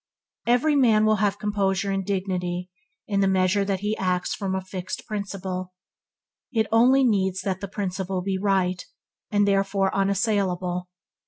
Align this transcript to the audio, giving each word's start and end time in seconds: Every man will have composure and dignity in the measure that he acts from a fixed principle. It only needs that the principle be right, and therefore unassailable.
Every 0.47 0.75
man 0.75 1.05
will 1.05 1.17
have 1.17 1.37
composure 1.37 1.91
and 1.91 2.03
dignity 2.03 2.71
in 3.07 3.19
the 3.19 3.27
measure 3.27 3.63
that 3.63 3.81
he 3.81 3.95
acts 3.97 4.33
from 4.33 4.55
a 4.55 4.61
fixed 4.61 5.05
principle. 5.05 5.73
It 6.51 6.65
only 6.71 7.03
needs 7.03 7.41
that 7.41 7.61
the 7.61 7.67
principle 7.67 8.23
be 8.23 8.39
right, 8.39 8.83
and 9.29 9.47
therefore 9.47 9.93
unassailable. 9.95 10.89